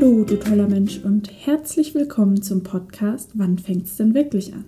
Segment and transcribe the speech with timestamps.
[0.00, 4.64] Hallo, du toller Mensch und herzlich willkommen zum Podcast Wann fängt's denn wirklich an?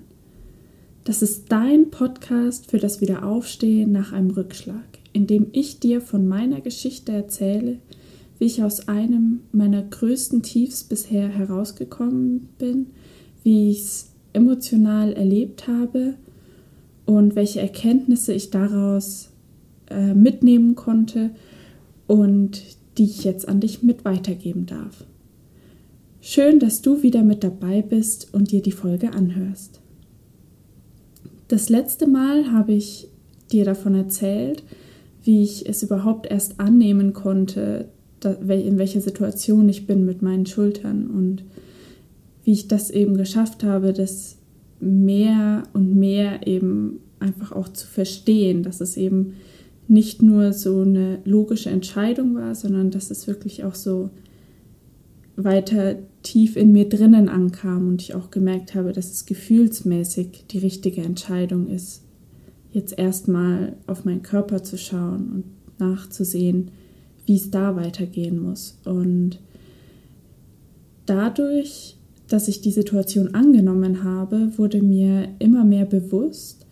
[1.05, 6.29] Das ist dein Podcast für das Wiederaufstehen nach einem Rückschlag, in dem ich dir von
[6.29, 7.79] meiner Geschichte erzähle,
[8.39, 12.89] wie ich aus einem meiner größten Tiefs bisher herausgekommen bin,
[13.43, 16.15] wie ich es emotional erlebt habe
[17.07, 19.31] und welche Erkenntnisse ich daraus
[19.89, 21.31] äh, mitnehmen konnte
[22.07, 22.63] und
[22.99, 25.07] die ich jetzt an dich mit weitergeben darf.
[26.25, 29.81] Schön, dass du wieder mit dabei bist und dir die Folge anhörst.
[31.49, 33.09] Das letzte Mal habe ich
[33.51, 34.63] dir davon erzählt,
[35.25, 37.89] wie ich es überhaupt erst annehmen konnte,
[38.23, 41.43] in welcher Situation ich bin mit meinen Schultern und
[42.45, 44.39] wie ich das eben geschafft habe, das
[44.79, 49.35] mehr und mehr eben einfach auch zu verstehen, dass es eben
[49.89, 54.11] nicht nur so eine logische Entscheidung war, sondern dass es wirklich auch so
[55.45, 60.59] weiter tief in mir drinnen ankam und ich auch gemerkt habe, dass es gefühlsmäßig die
[60.59, 62.03] richtige Entscheidung ist,
[62.73, 65.45] jetzt erstmal auf meinen Körper zu schauen und
[65.79, 66.71] nachzusehen,
[67.27, 68.79] wie es da weitergehen muss.
[68.85, 69.39] Und
[71.07, 71.97] dadurch,
[72.29, 76.67] dass ich die Situation angenommen habe, wurde mir immer mehr bewusst,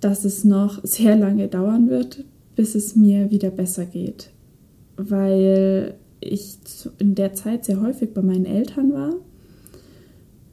[0.00, 4.30] dass es noch sehr lange dauern wird, bis es mir wieder besser geht,
[4.96, 6.58] weil ich
[6.98, 9.14] in der Zeit sehr häufig bei meinen Eltern war.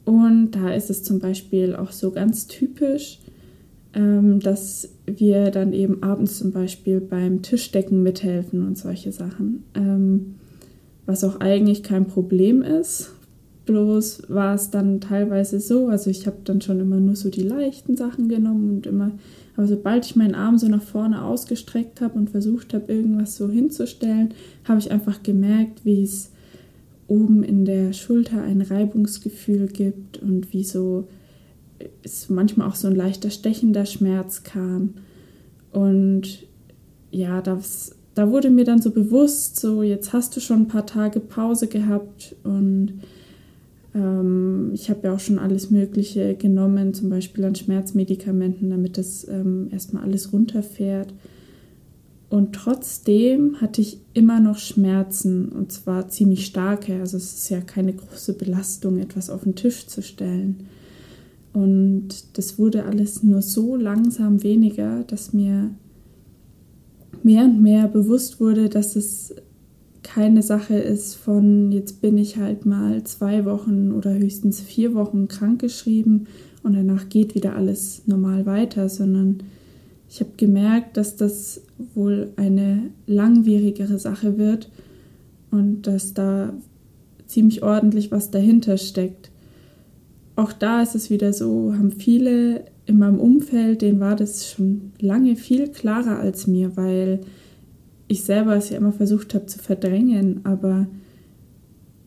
[0.04, 3.20] Und da ist es zum Beispiel auch so ganz typisch,
[3.94, 9.64] ähm, dass wir dann eben abends zum Beispiel beim Tischdecken mithelfen und solche Sachen.
[9.74, 10.34] Ähm,
[11.06, 13.12] was auch eigentlich kein Problem ist,
[13.66, 17.42] Bloß war es dann teilweise so, also ich habe dann schon immer nur so die
[17.42, 19.12] leichten Sachen genommen und immer,
[19.56, 23.48] aber sobald ich meinen Arm so nach vorne ausgestreckt habe und versucht habe, irgendwas so
[23.48, 26.30] hinzustellen, habe ich einfach gemerkt, wie es
[27.06, 31.06] oben in der Schulter ein Reibungsgefühl gibt und wie so
[32.02, 34.94] es manchmal auch so ein leichter stechender Schmerz kam.
[35.72, 36.46] Und
[37.10, 40.86] ja, das, da wurde mir dann so bewusst, so jetzt hast du schon ein paar
[40.86, 43.00] Tage Pause gehabt und
[43.94, 49.26] ähm, ich habe ja auch schon alles Mögliche genommen, zum Beispiel an Schmerzmedikamenten, damit das
[49.28, 51.14] ähm, erstmal alles runterfährt.
[52.28, 56.98] Und trotzdem hatte ich immer noch Schmerzen und zwar ziemlich starke.
[56.98, 60.66] Also es ist ja keine große Belastung, etwas auf den Tisch zu stellen.
[61.52, 65.70] Und das wurde alles nur so langsam weniger, dass mir
[67.22, 69.34] mehr und mehr bewusst wurde, dass es
[70.14, 75.26] keine Sache ist von, jetzt bin ich halt mal zwei Wochen oder höchstens vier Wochen
[75.26, 76.28] krankgeschrieben
[76.62, 79.38] und danach geht wieder alles normal weiter, sondern
[80.08, 81.62] ich habe gemerkt, dass das
[81.96, 84.70] wohl eine langwierigere Sache wird
[85.50, 86.52] und dass da
[87.26, 89.32] ziemlich ordentlich was dahinter steckt.
[90.36, 94.92] Auch da ist es wieder so, haben viele in meinem Umfeld, denen war das schon
[95.00, 97.18] lange viel klarer als mir, weil
[98.08, 100.86] ich selber es ja immer versucht habe zu verdrängen, aber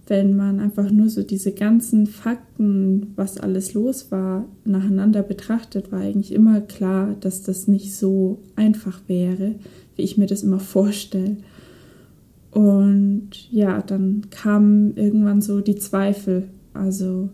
[0.07, 5.99] wenn man einfach nur so diese ganzen Fakten, was alles los war, nacheinander betrachtet, war
[5.99, 9.55] eigentlich immer klar, dass das nicht so einfach wäre,
[9.95, 11.37] wie ich mir das immer vorstelle.
[12.51, 16.47] Und ja, dann kamen irgendwann so die Zweifel.
[16.73, 17.29] Also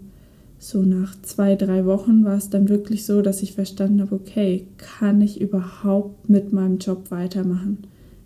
[0.57, 4.65] so nach zwei, drei Wochen war es dann wirklich so, dass ich verstanden habe, okay,
[4.77, 7.79] kann ich überhaupt mit meinem Job weitermachen?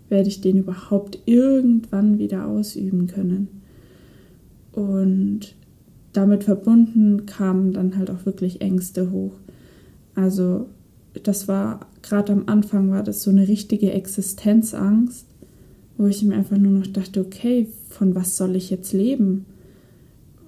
[0.08, 3.48] Werde ich den überhaupt irgendwann wieder ausüben können.
[4.72, 5.54] Und
[6.12, 9.34] damit verbunden kamen dann halt auch wirklich Ängste hoch.
[10.14, 10.66] Also
[11.22, 15.26] das war gerade am Anfang war das so eine richtige Existenzangst,
[15.96, 19.46] wo ich mir einfach nur noch dachte, okay, von was soll ich jetzt leben?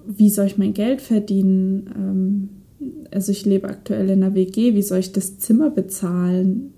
[0.06, 1.90] Wie soll ich mein Geld verdienen?
[1.96, 2.48] Ähm,
[3.10, 6.72] also ich lebe aktuell in einer WG, wie soll ich das Zimmer bezahlen?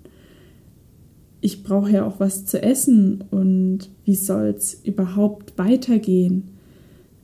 [1.43, 6.43] Ich brauche ja auch was zu essen und wie soll es überhaupt weitergehen?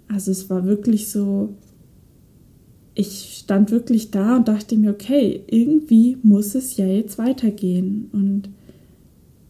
[0.09, 1.55] Also es war wirklich so,
[2.95, 8.09] ich stand wirklich da und dachte mir, okay, irgendwie muss es ja jetzt weitergehen.
[8.11, 8.49] Und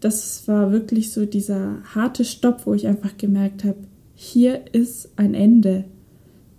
[0.01, 3.80] das war wirklich so dieser harte Stopp, wo ich einfach gemerkt habe,
[4.13, 5.86] hier ist ein Ende.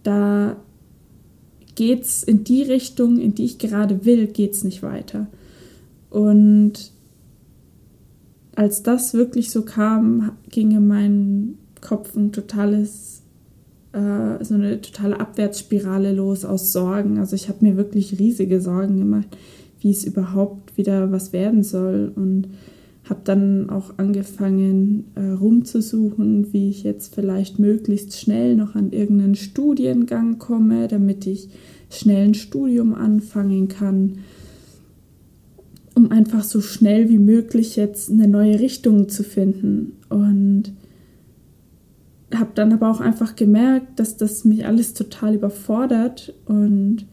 [0.03, 0.57] Da
[1.77, 5.29] geht's in die Richtung, in die ich gerade will, geht's nicht weiter.
[6.11, 6.91] Und
[8.61, 13.23] als das wirklich so kam, ging in meinem Kopf ein totales,
[13.95, 17.17] äh, so eine totale Abwärtsspirale los aus Sorgen.
[17.17, 19.29] Also ich habe mir wirklich riesige Sorgen gemacht,
[19.81, 22.49] wie es überhaupt wieder was werden soll und
[23.09, 29.37] habe dann auch angefangen äh, rumzusuchen, wie ich jetzt vielleicht möglichst schnell noch an irgendeinen
[29.37, 31.49] Studiengang komme, damit ich
[31.89, 34.19] schnell ein Studium anfangen kann,
[36.01, 39.99] um einfach so schnell wie möglich jetzt eine neue Richtung zu finden.
[40.09, 40.73] Und
[42.35, 47.05] habe dann aber auch einfach gemerkt, dass das mich alles total überfordert und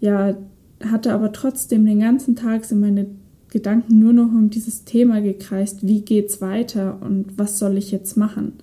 [0.00, 0.36] ja,
[0.84, 3.06] hatte aber trotzdem den ganzen Tag so meine
[3.50, 8.16] Gedanken nur noch um dieses Thema gekreist, wie geht's weiter und was soll ich jetzt
[8.16, 8.54] machen?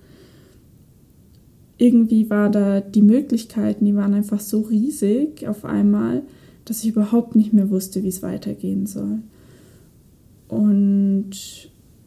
[1.78, 6.22] Irgendwie war da die Möglichkeiten, die waren einfach so riesig auf einmal,
[6.66, 9.20] dass ich überhaupt nicht mehr wusste, wie es weitergehen soll.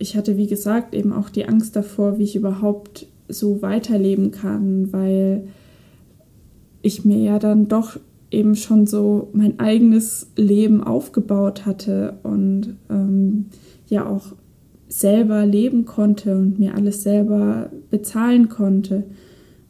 [0.03, 4.91] Ich hatte, wie gesagt, eben auch die Angst davor, wie ich überhaupt so weiterleben kann,
[4.91, 5.47] weil
[6.81, 7.97] ich mir ja dann doch
[8.29, 13.45] eben schon so mein eigenes Leben aufgebaut hatte und ähm,
[13.87, 14.33] ja auch
[14.89, 19.05] selber leben konnte und mir alles selber bezahlen konnte.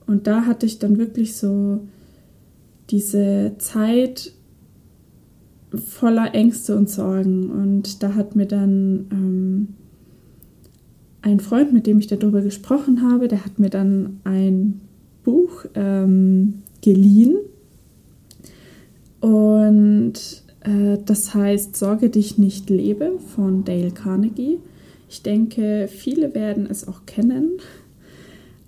[0.08, 1.82] Und da hatte ich dann wirklich so
[2.90, 4.34] diese Zeit
[5.76, 7.52] voller Ängste und Sorgen.
[7.52, 9.68] Und da hat mir dann ähm,
[11.24, 14.82] ein Freund, mit dem ich darüber gesprochen habe, der hat mir dann ein
[15.24, 17.38] Buch ähm, geliehen.
[19.22, 20.14] Und
[20.60, 24.60] äh, das heißt Sorge dich nicht lebe von Dale Carnegie.
[25.10, 27.52] Ich denke, viele werden es auch kennen.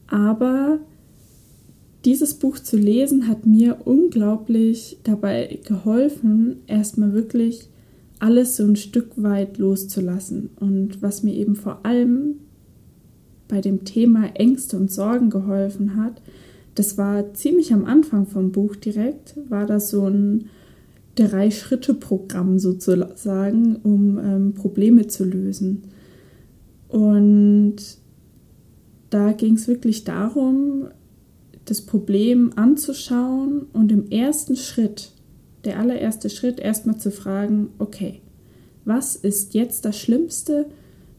[0.08, 0.80] Aber
[2.06, 7.68] dieses Buch zu lesen hat mir unglaublich dabei geholfen, erstmal wirklich
[8.20, 10.50] alles so ein Stück weit loszulassen.
[10.60, 12.36] Und was mir eben vor allem
[13.48, 16.22] bei dem Thema Ängste und Sorgen geholfen hat,
[16.76, 20.50] das war ziemlich am Anfang vom Buch direkt, war das so ein
[21.16, 25.84] Drei-Schritte-Programm sozusagen, um ähm, Probleme zu lösen.
[26.90, 27.78] Und
[29.10, 30.90] da ging es wirklich darum,
[31.64, 35.12] das Problem anzuschauen und im ersten Schritt,
[35.66, 38.22] der allererste Schritt, erstmal zu fragen, okay,
[38.86, 40.68] was ist jetzt das Schlimmste,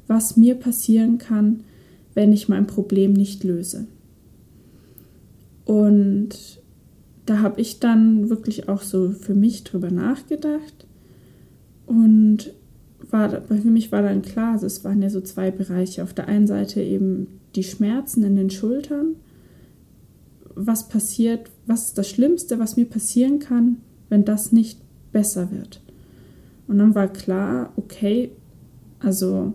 [0.06, 1.64] was mir passieren kann,
[2.14, 3.86] wenn ich mein Problem nicht löse.
[5.64, 6.60] Und
[7.26, 10.86] da habe ich dann wirklich auch so für mich drüber nachgedacht
[11.86, 12.52] und
[13.10, 16.02] war, für mich war dann klar, also es waren ja so zwei Bereiche.
[16.02, 19.16] Auf der einen Seite eben die Schmerzen in den Schultern.
[20.54, 24.80] Was passiert, was ist das Schlimmste, was mir passieren kann, wenn das nicht
[25.12, 25.80] besser wird?
[26.68, 28.30] Und dann war klar, okay,
[28.98, 29.52] also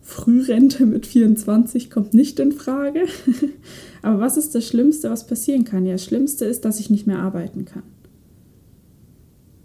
[0.00, 3.04] Frührente mit 24 kommt nicht in Frage.
[4.02, 5.86] Aber was ist das Schlimmste, was passieren kann?
[5.86, 7.84] Ja, das Schlimmste ist, dass ich nicht mehr arbeiten kann.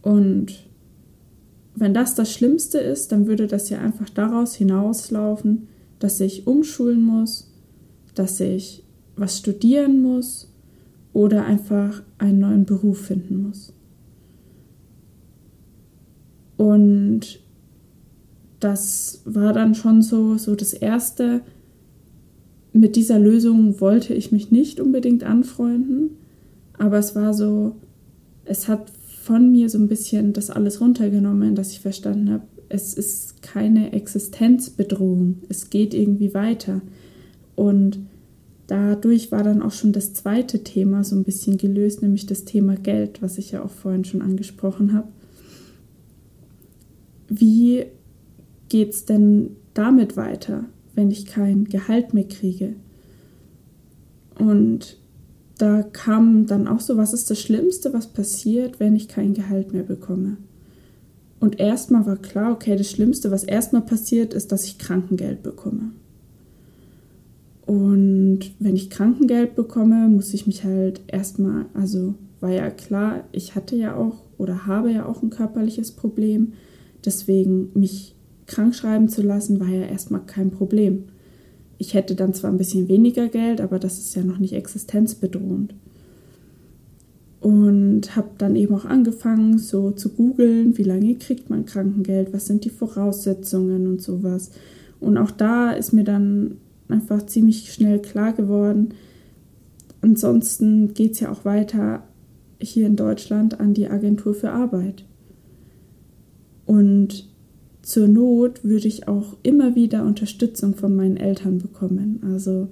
[0.02, 0.54] Und
[1.76, 5.68] wenn das das Schlimmste ist, dann würde das ja einfach daraus hinauslaufen,
[6.00, 7.52] dass ich umschulen muss,
[8.14, 8.84] dass ich
[9.16, 10.54] was studieren muss
[11.16, 13.72] oder einfach einen neuen Beruf finden muss.
[16.58, 17.40] Und
[18.60, 21.40] das war dann schon so, so das Erste.
[22.74, 26.10] Mit dieser Lösung wollte ich mich nicht unbedingt anfreunden,
[26.78, 27.78] aber es war so,
[28.44, 28.92] es hat
[29.22, 33.94] von mir so ein bisschen das alles runtergenommen, dass ich verstanden habe, es ist keine
[33.94, 36.82] Existenzbedrohung, es geht irgendwie weiter.
[37.56, 38.00] Und
[38.68, 42.76] dadurch war dann auch schon das zweite Thema so ein bisschen gelöst, nämlich das Thema
[42.76, 45.08] Geld, was ich ja auch vorhin schon angesprochen habe.
[47.28, 47.86] Wie
[48.70, 52.74] geht es denn damit weiter, wenn ich kein Gehalt mehr kriege?
[54.38, 54.98] Und
[55.58, 59.72] da kam dann auch so, was ist das Schlimmste, was passiert, wenn ich kein Gehalt
[59.72, 60.38] mehr bekomme?
[61.40, 65.92] Und erstmal war klar, okay, das Schlimmste, was erstmal passiert, ist, dass ich Krankengeld bekomme.
[67.66, 73.56] Und wenn ich Krankengeld bekomme, muss ich mich halt erstmal, also war ja klar, ich
[73.56, 76.54] hatte ja auch oder habe ja auch ein körperliches Problem.
[77.04, 81.06] Deswegen mich krank schreiben zu lassen, war ja erstmal kein Problem.
[81.78, 85.74] Ich hätte dann zwar ein bisschen weniger Geld, aber das ist ja noch nicht existenzbedrohend.
[87.42, 92.46] Und habe dann eben auch angefangen, so zu googeln, wie lange kriegt man Krankengeld, was
[92.46, 94.52] sind die Voraussetzungen und sowas.
[95.00, 98.94] Und auch da ist mir dann einfach ziemlich schnell klar geworden,
[100.02, 102.04] ansonsten geht es ja auch weiter
[102.60, 105.04] hier in Deutschland an die Agentur für Arbeit.
[106.66, 107.28] Und
[107.82, 112.22] zur Not würde ich auch immer wieder Unterstützung von meinen Eltern bekommen.
[112.32, 112.70] Also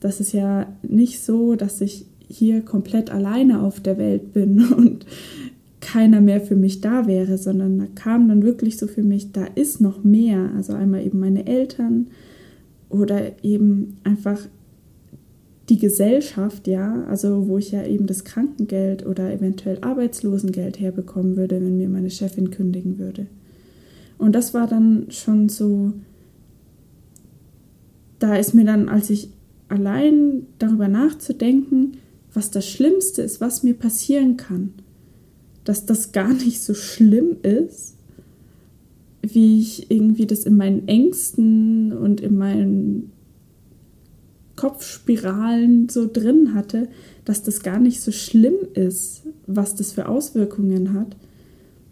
[0.00, 5.06] das ist ja nicht so, dass ich hier komplett alleine auf der Welt bin und
[5.80, 9.44] keiner mehr für mich da wäre, sondern da kam dann wirklich so für mich, da
[9.44, 10.50] ist noch mehr.
[10.56, 12.08] Also einmal eben meine Eltern
[12.90, 14.40] oder eben einfach
[15.70, 21.56] die Gesellschaft, ja, also wo ich ja eben das Krankengeld oder eventuell Arbeitslosengeld herbekommen würde,
[21.56, 23.26] wenn mir meine Chefin kündigen würde.
[24.18, 25.92] Und das war dann schon so,
[28.18, 29.30] da ist mir dann, als ich
[29.68, 31.98] allein darüber nachzudenken,
[32.34, 34.74] was das Schlimmste ist, was mir passieren kann,
[35.64, 37.96] dass das gar nicht so schlimm ist,
[39.22, 43.12] wie ich irgendwie das in meinen Ängsten und in meinen
[44.56, 46.88] Kopfspiralen so drin hatte,
[47.24, 51.16] dass das gar nicht so schlimm ist, was das für Auswirkungen hat.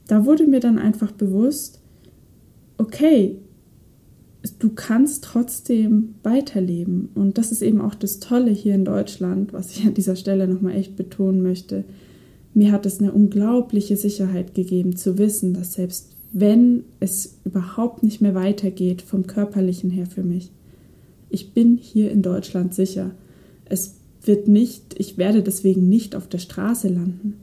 [0.06, 1.80] Da wurde mir dann einfach bewusst,
[2.76, 3.38] okay,
[4.58, 7.08] du kannst trotzdem weiterleben.
[7.14, 10.46] Und das ist eben auch das Tolle hier in Deutschland, was ich an dieser Stelle
[10.46, 11.84] nochmal echt betonen möchte.
[12.54, 18.20] Mir hat es eine unglaubliche Sicherheit gegeben zu wissen, dass selbst wenn es überhaupt nicht
[18.20, 20.50] mehr weitergeht vom körperlichen her für mich,
[21.30, 23.10] ich bin hier in Deutschland sicher.
[23.64, 27.34] Es wird nicht, ich werde deswegen nicht auf der Straße landen.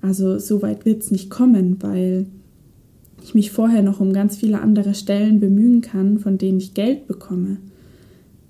[0.00, 2.26] Also so weit wird es nicht kommen, weil
[3.22, 7.06] ich mich vorher noch um ganz viele andere Stellen bemühen kann, von denen ich Geld
[7.06, 7.56] bekomme.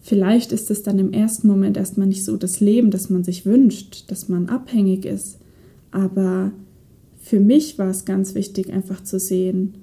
[0.01, 3.47] Vielleicht ist es dann im ersten Moment erstmal nicht so das Leben, das man sich
[3.47, 5.39] wünscht, dass man abhängig ist.
[5.93, 6.53] Aber
[7.25, 9.77] für mich war es ganz wichtig, einfach zu sehen,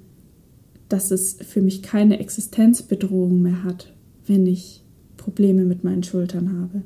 [0.90, 3.92] dass es für mich keine Existenzbedrohung mehr hat,
[4.28, 4.84] wenn ich
[5.18, 6.84] Probleme mit meinen Schultern habe.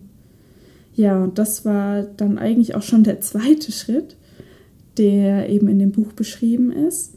[0.95, 4.15] Ja, und das war dann eigentlich auch schon der zweite Schritt,
[4.97, 7.15] der eben in dem Buch beschrieben ist.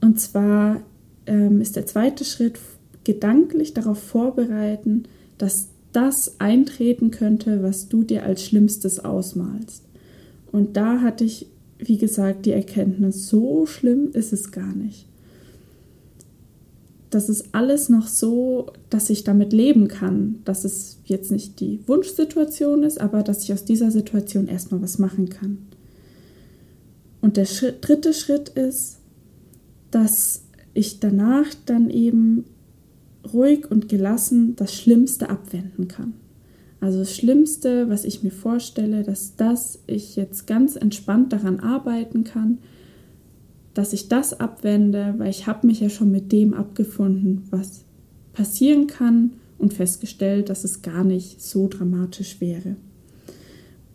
[0.00, 0.80] Und zwar
[1.26, 2.58] ähm, ist der zweite Schritt
[3.04, 5.04] gedanklich darauf vorbereiten,
[5.38, 9.84] dass das eintreten könnte, was du dir als Schlimmstes ausmalst.
[10.50, 11.46] Und da hatte ich,
[11.78, 15.06] wie gesagt, die Erkenntnis, so schlimm ist es gar nicht
[17.10, 21.80] das ist alles noch so, dass ich damit leben kann, dass es jetzt nicht die
[21.86, 25.58] Wunschsituation ist, aber dass ich aus dieser Situation erstmal was machen kann.
[27.20, 27.46] Und der
[27.80, 28.98] dritte Schritt ist,
[29.90, 30.42] dass
[30.74, 32.44] ich danach dann eben
[33.32, 36.14] ruhig und gelassen das Schlimmste abwenden kann.
[36.86, 42.22] Also das Schlimmste, was ich mir vorstelle, dass das ich jetzt ganz entspannt daran arbeiten
[42.22, 42.58] kann,
[43.74, 47.82] dass ich das abwende, weil ich habe mich ja schon mit dem abgefunden, was
[48.34, 52.76] passieren kann und festgestellt, dass es gar nicht so dramatisch wäre.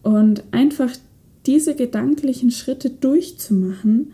[0.03, 0.91] Und einfach
[1.45, 4.11] diese gedanklichen Schritte durchzumachen,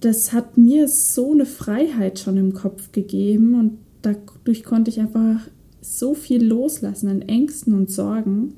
[0.00, 5.46] das hat mir so eine Freiheit schon im Kopf gegeben und dadurch konnte ich einfach
[5.86, 8.54] so viel loslassen an Ängsten und Sorgen.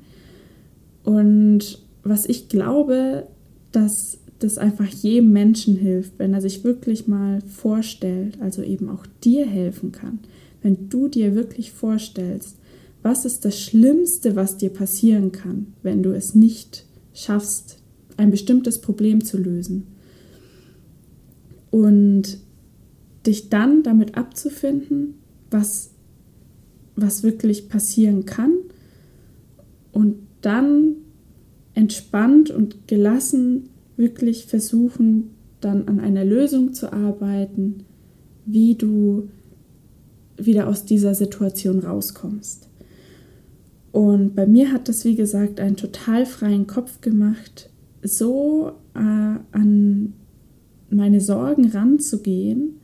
[1.03, 3.27] Und was ich glaube,
[3.71, 9.05] dass das einfach jedem Menschen hilft, wenn er sich wirklich mal vorstellt, also eben auch
[9.23, 10.19] dir helfen kann.
[10.61, 12.57] Wenn du dir wirklich vorstellst,
[13.01, 17.77] was ist das Schlimmste, was dir passieren kann, wenn du es nicht schaffst,
[18.17, 19.87] ein bestimmtes Problem zu lösen.
[21.71, 22.39] Und
[23.25, 25.15] dich dann damit abzufinden,
[25.51, 25.91] was,
[27.01, 28.53] was wirklich passieren kann
[29.91, 30.95] und dann
[31.73, 37.83] entspannt und gelassen wirklich versuchen, dann an einer Lösung zu arbeiten,
[38.45, 39.29] wie du
[40.37, 42.69] wieder aus dieser Situation rauskommst.
[43.91, 47.69] Und bei mir hat das, wie gesagt, einen total freien Kopf gemacht,
[48.01, 50.13] so äh, an
[50.89, 52.78] meine Sorgen ranzugehen.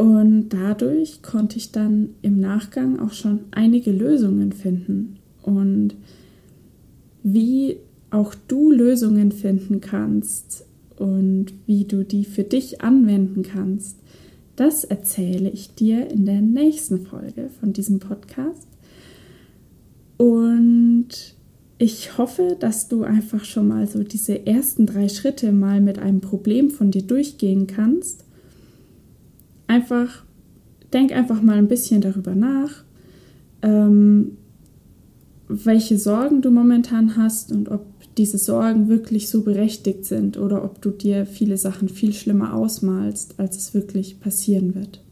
[0.00, 5.18] Und dadurch konnte ich dann im Nachgang auch schon einige Lösungen finden.
[5.42, 5.94] Und
[7.22, 7.76] wie
[8.08, 10.64] auch du Lösungen finden kannst
[10.96, 13.98] und wie du die für dich anwenden kannst,
[14.56, 18.68] das erzähle ich dir in der nächsten Folge von diesem Podcast.
[20.16, 21.08] Und
[21.76, 26.22] ich hoffe, dass du einfach schon mal so diese ersten drei Schritte mal mit einem
[26.22, 28.24] Problem von dir durchgehen kannst.
[29.70, 30.24] Einfach,
[30.92, 32.82] denk einfach mal ein bisschen darüber nach,
[33.62, 34.36] ähm,
[35.46, 37.86] welche Sorgen du momentan hast und ob
[38.16, 43.38] diese Sorgen wirklich so berechtigt sind oder ob du dir viele Sachen viel schlimmer ausmalst,
[43.38, 45.04] als es wirklich passieren wird.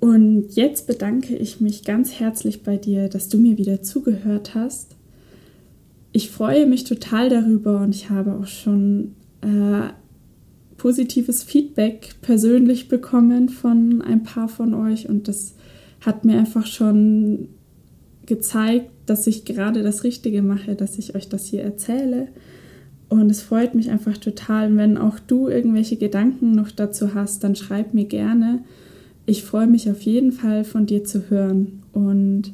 [0.00, 4.96] Und jetzt bedanke ich mich ganz herzlich bei dir, dass du mir wieder zugehört hast.
[6.10, 9.90] Ich freue mich total darüber und ich habe auch schon äh,
[10.76, 15.54] positives Feedback persönlich bekommen von ein paar von euch und das
[16.00, 17.48] hat mir einfach schon
[18.26, 22.28] gezeigt, dass ich gerade das Richtige mache, dass ich euch das hier erzähle.
[23.08, 24.76] Und es freut mich einfach total.
[24.76, 28.64] wenn auch du irgendwelche Gedanken noch dazu hast, dann schreib mir gerne.
[29.26, 31.82] Ich freue mich auf jeden Fall von dir zu hören.
[31.92, 32.52] Und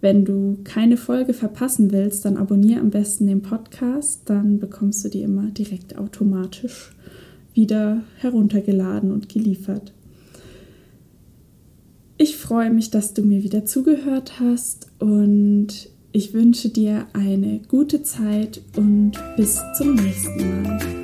[0.00, 4.22] wenn du keine Folge verpassen willst, dann abonniere am besten den Podcast.
[4.26, 6.92] Dann bekommst du die immer direkt automatisch
[7.54, 9.92] wieder heruntergeladen und geliefert.
[12.16, 18.02] Ich freue mich, dass du mir wieder zugehört hast und ich wünsche dir eine gute
[18.02, 21.03] Zeit und bis zum nächsten Mal.